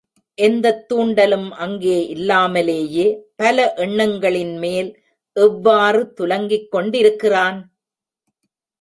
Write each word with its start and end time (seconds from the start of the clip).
எந்தத் 0.37 0.85
தூண்டலும் 0.89 1.49
அங்கே 1.55 2.07
இல்லாமலேயே, 2.07 3.05
பல 3.35 3.73
எண்ணங்களின் 3.77 4.57
மேல் 4.57 4.91
எவ்வாறு 5.35 6.13
துலங்கிக் 6.13 6.71
கொண்டிருக்கிறான்? 6.71 7.59